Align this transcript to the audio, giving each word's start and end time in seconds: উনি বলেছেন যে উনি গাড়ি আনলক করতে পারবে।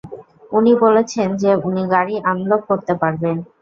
উনি 0.51 0.71
বলেছেন 0.83 1.27
যে 1.41 1.51
উনি 1.67 1.83
গাড়ি 1.93 2.15
আনলক 2.31 2.61
করতে 2.69 2.93
পারবে। 3.01 3.29